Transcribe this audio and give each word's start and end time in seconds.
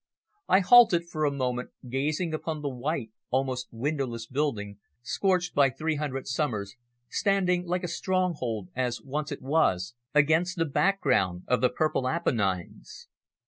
I 0.49 0.61
halted 0.61 1.07
for 1.07 1.25
a 1.25 1.31
moment, 1.31 1.69
gazing 1.87 2.33
upon 2.33 2.63
the 2.63 2.69
white, 2.69 3.11
almost 3.29 3.67
windowless 3.71 4.25
building, 4.25 4.79
scorched 5.03 5.53
by 5.53 5.69
three 5.69 5.97
hundred 5.97 6.25
summers, 6.27 6.75
standing 7.07 7.67
like 7.67 7.83
a 7.83 7.87
stronghold, 7.87 8.69
as 8.75 8.99
once 8.99 9.31
it 9.31 9.43
was, 9.43 9.93
against 10.15 10.57
the 10.57 10.65
background 10.65 11.43
of 11.47 11.61
the 11.61 11.69
purple 11.69 12.07
Apennines. 12.07 13.09